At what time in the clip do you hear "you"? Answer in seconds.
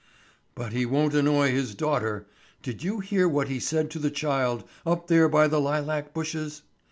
2.81-3.01